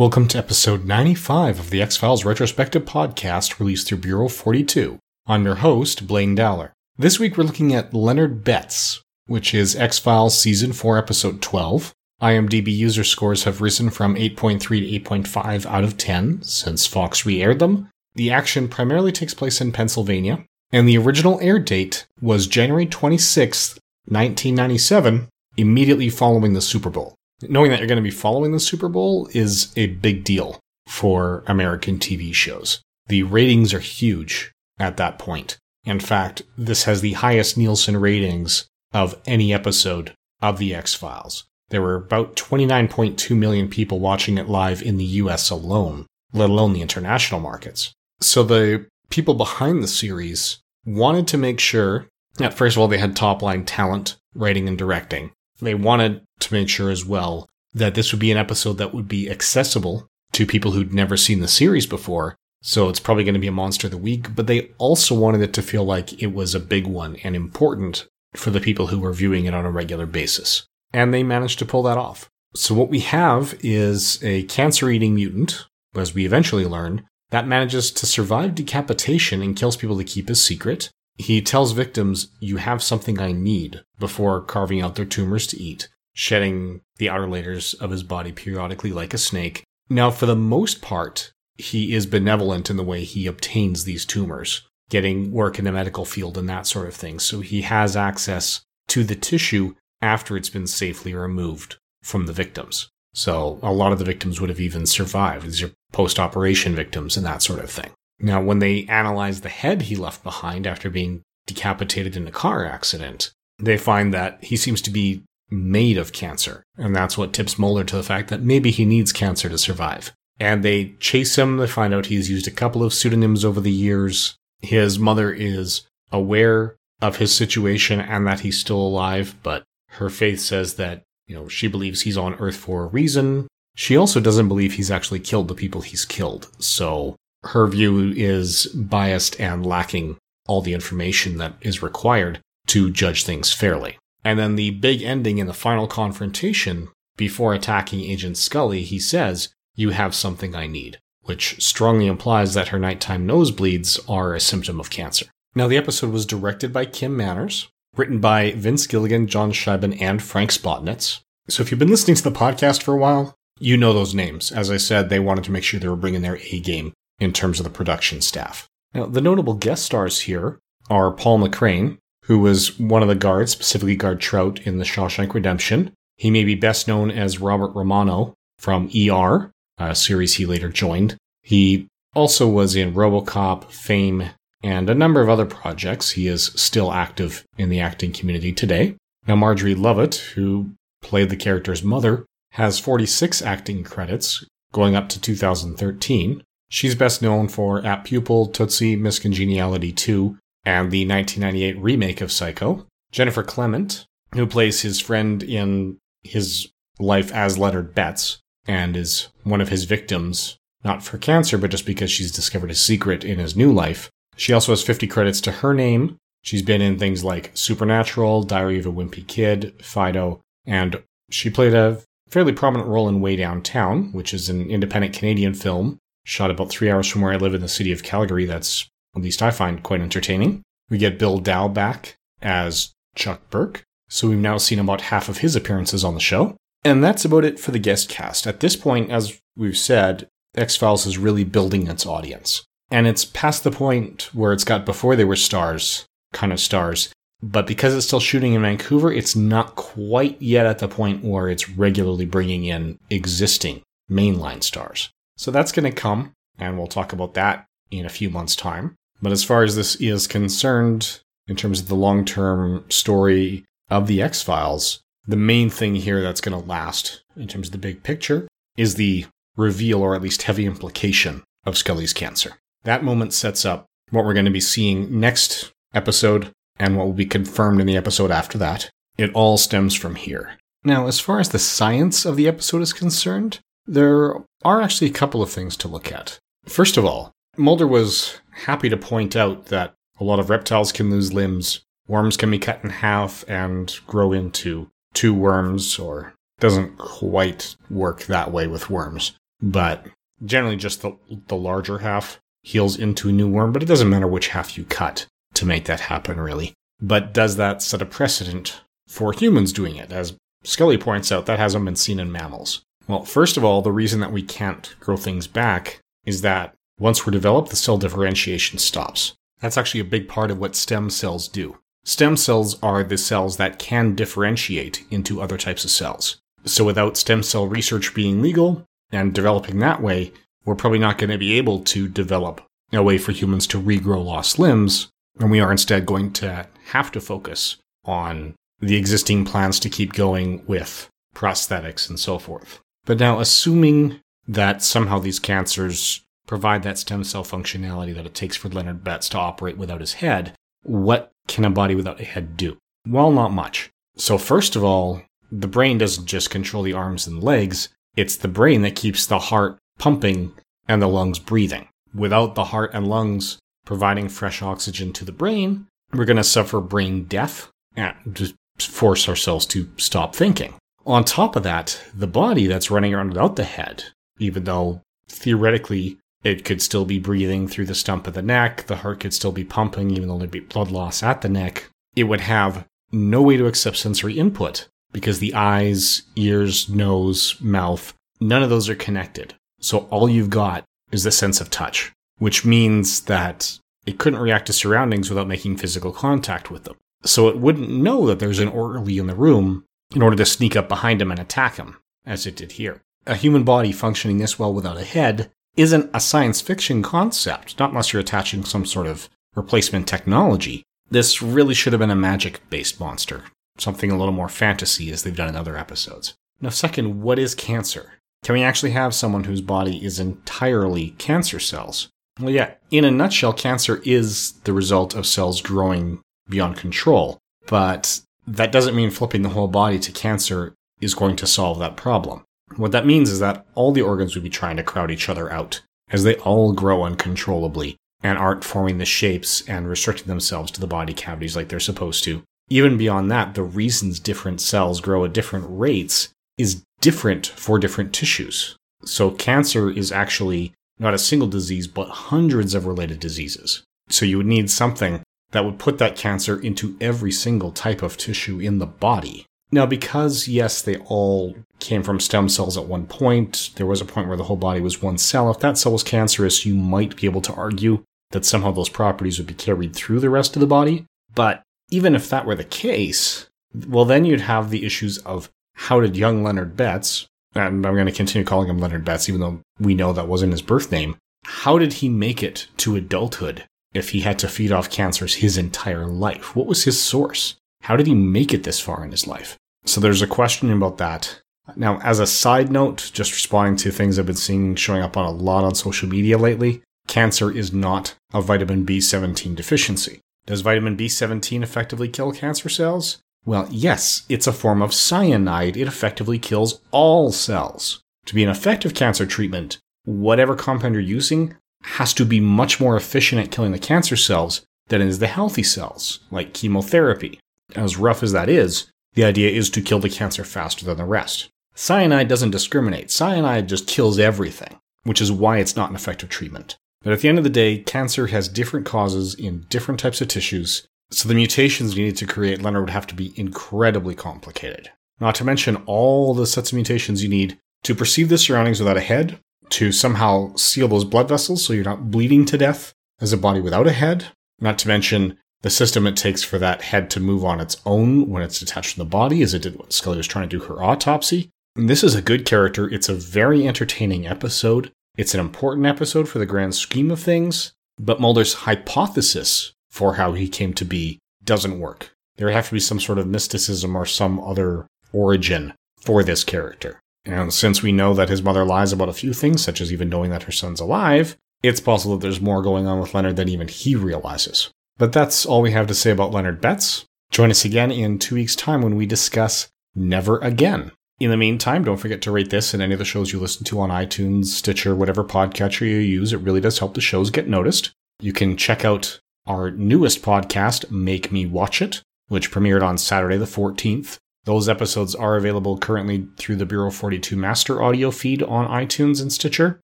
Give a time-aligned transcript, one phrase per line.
[0.00, 4.98] Welcome to episode 95 of the X Files Retrospective Podcast released through Bureau 42.
[5.26, 6.72] I'm your host, Blaine Dowler.
[6.96, 11.92] This week we're looking at Leonard Betts, which is X Files Season 4, Episode 12.
[12.22, 17.42] IMDb user scores have risen from 8.3 to 8.5 out of 10 since Fox re
[17.42, 17.90] aired them.
[18.14, 23.74] The action primarily takes place in Pennsylvania, and the original air date was January 26,
[24.06, 25.28] 1997,
[25.58, 29.28] immediately following the Super Bowl knowing that you're going to be following the Super Bowl
[29.32, 32.82] is a big deal for American TV shows.
[33.06, 35.58] The ratings are huge at that point.
[35.84, 41.44] In fact, this has the highest Nielsen ratings of any episode of The X Files.
[41.70, 46.72] There were about 29.2 million people watching it live in the US alone, let alone
[46.72, 47.92] the international markets.
[48.20, 52.06] So the people behind the series wanted to make sure
[52.36, 55.30] that, first of all, they had top line talent, writing and directing.
[55.60, 59.08] They wanted to make sure as well that this would be an episode that would
[59.08, 62.36] be accessible to people who'd never seen the series before.
[62.62, 65.40] So it's probably going to be a monster of the week, but they also wanted
[65.40, 69.00] it to feel like it was a big one and important for the people who
[69.00, 70.66] were viewing it on a regular basis.
[70.92, 72.28] And they managed to pull that off.
[72.54, 77.90] So what we have is a cancer eating mutant, as we eventually learn, that manages
[77.92, 80.90] to survive decapitation and kills people to keep a secret.
[81.20, 85.88] He tells victims, You have something I need, before carving out their tumors to eat
[86.12, 89.64] shedding the outer layers of his body periodically like a snake.
[89.88, 94.62] Now, for the most part, he is benevolent in the way he obtains these tumors,
[94.88, 97.18] getting work in the medical field and that sort of thing.
[97.18, 102.88] So he has access to the tissue after it's been safely removed from the victims.
[103.12, 105.46] So a lot of the victims would have even survived.
[105.46, 107.90] These are post operation victims and that sort of thing.
[108.20, 112.64] Now, when they analyze the head he left behind after being decapitated in a car
[112.66, 116.62] accident, they find that he seems to be made of cancer.
[116.76, 120.12] And that's what tips Mulder to the fact that maybe he needs cancer to survive.
[120.38, 121.56] And they chase him.
[121.56, 124.36] They find out he's used a couple of pseudonyms over the years.
[124.60, 125.82] His mother is
[126.12, 131.34] aware of his situation and that he's still alive, but her faith says that, you
[131.34, 133.48] know, she believes he's on Earth for a reason.
[133.74, 136.48] She also doesn't believe he's actually killed the people he's killed.
[136.58, 143.24] So her view is biased and lacking all the information that is required to judge
[143.24, 143.98] things fairly.
[144.24, 149.48] And then the big ending in the final confrontation, before attacking Agent Scully, he says,
[149.74, 154.78] You have something I need, which strongly implies that her nighttime nosebleeds are a symptom
[154.78, 155.26] of cancer.
[155.54, 160.22] Now, the episode was directed by Kim Manners, written by Vince Gilligan, John Shiban, and
[160.22, 161.20] Frank Spotnitz.
[161.48, 164.52] So if you've been listening to the podcast for a while, you know those names.
[164.52, 167.32] As I said, they wanted to make sure they were bringing their A game in
[167.32, 168.66] terms of the production staff.
[168.94, 170.58] Now, the notable guest stars here
[170.88, 175.32] are Paul McCrane, who was one of the guards, specifically Guard Trout in the Shawshank
[175.34, 175.92] Redemption.
[176.16, 181.16] He may be best known as Robert Romano from ER, a series he later joined.
[181.42, 184.30] He also was in Robocop, Fame,
[184.62, 186.10] and a number of other projects.
[186.10, 188.96] He is still active in the acting community today.
[189.26, 195.20] Now, Marjorie Lovett, who played the character's mother, has 46 acting credits, going up to
[195.20, 196.42] 2013.
[196.70, 202.30] She's best known for Apt Pupil, Tootsie, Miss Congeniality 2, and the 1998 remake of
[202.30, 202.86] Psycho.
[203.10, 206.68] Jennifer Clement, who plays his friend in his
[207.00, 208.38] life as Leonard Betts
[208.68, 212.76] and is one of his victims, not for cancer, but just because she's discovered a
[212.76, 214.08] secret in his new life.
[214.36, 216.18] She also has 50 credits to her name.
[216.42, 221.74] She's been in things like Supernatural, Diary of a Wimpy Kid, Fido, and she played
[221.74, 225.98] a fairly prominent role in Way Downtown, which is an independent Canadian film
[226.30, 229.22] shot about three hours from where I live in the city of Calgary that's at
[229.22, 230.62] least I find quite entertaining.
[230.88, 235.38] We get Bill Dow back as Chuck Burke, so we've now seen about half of
[235.38, 236.56] his appearances on the show.
[236.84, 238.46] And that's about it for the guest cast.
[238.46, 242.64] At this point, as we've said, X Files is really building its audience.
[242.92, 247.12] And it's past the point where it's got before they were stars, kind of stars.
[247.42, 251.48] But because it's still shooting in Vancouver, it's not quite yet at the point where
[251.48, 255.10] it's regularly bringing in existing mainline stars.
[255.40, 258.94] So that's going to come, and we'll talk about that in a few months' time.
[259.22, 264.06] But as far as this is concerned, in terms of the long term story of
[264.06, 267.78] the X Files, the main thing here that's going to last, in terms of the
[267.78, 269.24] big picture, is the
[269.56, 272.58] reveal or at least heavy implication of Scully's cancer.
[272.84, 277.14] That moment sets up what we're going to be seeing next episode and what will
[277.14, 278.90] be confirmed in the episode after that.
[279.16, 280.58] It all stems from here.
[280.84, 284.34] Now, as far as the science of the episode is concerned, there
[284.64, 286.38] are actually a couple of things to look at.
[286.66, 291.10] First of all, Mulder was happy to point out that a lot of reptiles can
[291.10, 296.98] lose limbs, worms can be cut in half and grow into two worms, or doesn't
[296.98, 299.32] quite work that way with worms.
[299.62, 300.06] but
[300.44, 301.16] generally just the,
[301.48, 304.84] the larger half heals into a new worm, but it doesn't matter which half you
[304.84, 306.72] cut to make that happen, really.
[307.00, 310.12] But does that set a precedent for humans doing it?
[310.12, 312.82] As Scully points out, that hasn't been seen in mammals.
[313.10, 317.26] Well, first of all, the reason that we can't grow things back is that once
[317.26, 319.34] we're developed, the cell differentiation stops.
[319.60, 321.78] That's actually a big part of what stem cells do.
[322.04, 326.40] Stem cells are the cells that can differentiate into other types of cells.
[326.66, 330.32] So without stem cell research being legal and developing that way,
[330.64, 334.24] we're probably not going to be able to develop a way for humans to regrow
[334.24, 335.08] lost limbs,
[335.40, 340.12] and we are instead going to have to focus on the existing plans to keep
[340.12, 342.80] going with prosthetics and so forth.
[343.10, 348.56] But now, assuming that somehow these cancers provide that stem cell functionality that it takes
[348.56, 350.52] for Leonard Betts to operate without his head,
[350.84, 352.78] what can a body without a head do?
[353.04, 353.90] Well, not much.
[354.16, 358.46] So, first of all, the brain doesn't just control the arms and legs, it's the
[358.46, 360.52] brain that keeps the heart pumping
[360.86, 361.88] and the lungs breathing.
[362.14, 366.80] Without the heart and lungs providing fresh oxygen to the brain, we're going to suffer
[366.80, 370.74] brain death and just force ourselves to stop thinking.
[371.10, 374.04] On top of that, the body that's running around without the head,
[374.38, 378.94] even though theoretically it could still be breathing through the stump of the neck, the
[378.94, 382.24] heart could still be pumping, even though there'd be blood loss at the neck, it
[382.24, 388.62] would have no way to accept sensory input because the eyes, ears, nose, mouth, none
[388.62, 389.54] of those are connected.
[389.80, 394.66] So all you've got is the sense of touch, which means that it couldn't react
[394.66, 396.94] to surroundings without making physical contact with them.
[397.24, 399.84] So it wouldn't know that there's an orderly in the room
[400.14, 401.96] in order to sneak up behind him and attack him,
[402.26, 403.00] as it did here.
[403.26, 407.90] A human body functioning this well without a head isn't a science fiction concept, not
[407.90, 410.82] unless you're attaching some sort of replacement technology.
[411.10, 413.44] This really should have been a magic based monster,
[413.78, 416.34] something a little more fantasy as they've done in other episodes.
[416.60, 418.14] Now, second, what is cancer?
[418.42, 422.08] Can we actually have someone whose body is entirely cancer cells?
[422.38, 428.20] Well, yeah, in a nutshell, cancer is the result of cells growing beyond control, but
[428.50, 432.44] that doesn't mean flipping the whole body to cancer is going to solve that problem.
[432.76, 435.50] What that means is that all the organs would be trying to crowd each other
[435.52, 435.80] out,
[436.10, 440.86] as they all grow uncontrollably and aren't forming the shapes and restricting themselves to the
[440.86, 442.42] body cavities like they're supposed to.
[442.68, 448.12] Even beyond that, the reasons different cells grow at different rates is different for different
[448.12, 448.76] tissues.
[449.04, 453.82] So cancer is actually not a single disease, but hundreds of related diseases.
[454.08, 458.16] So you would need something that would put that cancer into every single type of
[458.16, 459.46] tissue in the body.
[459.72, 464.04] Now, because yes, they all came from stem cells at one point, there was a
[464.04, 465.50] point where the whole body was one cell.
[465.50, 469.38] If that cell was cancerous, you might be able to argue that somehow those properties
[469.38, 471.06] would be carried through the rest of the body.
[471.34, 473.48] But even if that were the case,
[473.86, 478.06] well, then you'd have the issues of how did young Leonard Betts, and I'm going
[478.06, 481.16] to continue calling him Leonard Betts, even though we know that wasn't his birth name,
[481.44, 485.58] how did he make it to adulthood if he had to feed off cancers his
[485.58, 486.54] entire life?
[486.54, 487.56] What was his source?
[487.82, 489.56] How did he make it this far in his life?
[489.84, 491.40] So there's a question about that.
[491.76, 495.24] Now, as a side note, just responding to things I've been seeing showing up on
[495.24, 500.20] a lot on social media lately, cancer is not a vitamin B17 deficiency.
[500.46, 503.18] Does vitamin B17 effectively kill cancer cells?
[503.44, 505.76] Well, yes, it's a form of cyanide.
[505.76, 508.02] It effectively kills all cells.
[508.26, 512.96] To be an effective cancer treatment, whatever compound you're using has to be much more
[512.96, 517.38] efficient at killing the cancer cells than is the healthy cells, like chemotherapy.
[517.74, 521.04] As rough as that is, the idea is to kill the cancer faster than the
[521.04, 521.48] rest.
[521.74, 523.10] Cyanide doesn't discriminate.
[523.10, 526.76] Cyanide just kills everything, which is why it's not an effective treatment.
[527.02, 530.28] But at the end of the day, cancer has different causes in different types of
[530.28, 534.90] tissues, so the mutations needed to create Leonard would have to be incredibly complicated.
[535.18, 538.96] Not to mention all the sets of mutations you need to perceive the surroundings without
[538.96, 539.38] a head,
[539.70, 543.60] to somehow seal those blood vessels so you're not bleeding to death as a body
[543.60, 544.26] without a head,
[544.60, 548.28] not to mention the system it takes for that head to move on its own
[548.28, 550.64] when it's detached from the body, as it did when Scully was trying to do
[550.64, 551.50] her autopsy.
[551.76, 552.88] And this is a good character.
[552.88, 554.90] It's a very entertaining episode.
[555.16, 560.32] It's an important episode for the grand scheme of things, but Mulder's hypothesis for how
[560.32, 562.10] he came to be doesn't work.
[562.36, 567.00] There have to be some sort of mysticism or some other origin for this character.
[567.24, 570.08] And since we know that his mother lies about a few things, such as even
[570.08, 573.48] knowing that her son's alive, it's possible that there's more going on with Leonard than
[573.48, 574.70] even he realizes.
[574.96, 577.04] But that's all we have to say about Leonard Betts.
[577.30, 580.92] Join us again in two weeks' time when we discuss Never Again.
[581.20, 583.64] In the meantime, don't forget to rate this and any of the shows you listen
[583.64, 586.32] to on iTunes, Stitcher, whatever podcatcher you use.
[586.32, 587.92] It really does help the shows get noticed.
[588.20, 593.36] You can check out our newest podcast, Make Me Watch It, which premiered on Saturday
[593.36, 594.18] the 14th.
[594.50, 599.32] Those episodes are available currently through the Bureau 42 master audio feed on iTunes and
[599.32, 599.78] Stitcher.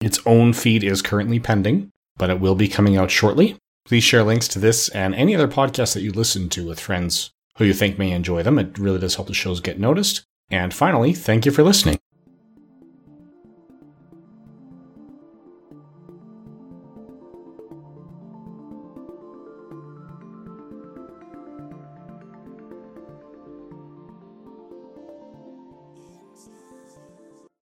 [0.00, 3.56] Its own feed is currently pending, but it will be coming out shortly.
[3.84, 7.32] Please share links to this and any other podcasts that you listen to with friends
[7.58, 8.56] who you think may enjoy them.
[8.56, 10.22] It really does help the shows get noticed.
[10.48, 11.98] And finally, thank you for listening.